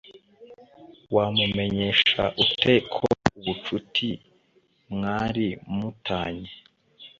wamumenyesha 1.15 2.21
ute 2.43 2.73
ko 2.93 3.05
ubucuti 3.37 4.09
mwari 4.93 5.47
mu 5.75 5.89
tanye 6.07 6.51